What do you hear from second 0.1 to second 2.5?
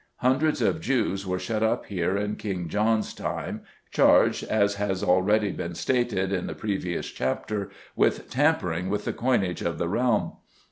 Hundreds of Jews were shut up here in